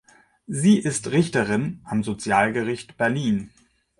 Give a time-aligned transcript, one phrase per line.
[0.47, 3.51] Sie ist Richterin am Sozialgericht Berlin.